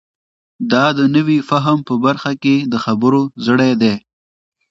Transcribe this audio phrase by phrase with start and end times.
[0.71, 3.95] دا د نوي فهم په برخه کې د خبرو زړی دی.